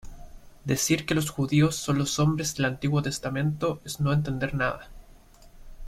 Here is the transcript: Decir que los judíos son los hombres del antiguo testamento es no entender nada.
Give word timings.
Decir 0.65 1.05
que 1.05 1.13
los 1.13 1.29
judíos 1.29 1.75
son 1.75 1.99
los 1.99 2.17
hombres 2.17 2.55
del 2.55 2.65
antiguo 2.65 3.03
testamento 3.03 3.79
es 3.85 3.99
no 3.99 4.11
entender 4.13 4.55
nada. 4.55 4.89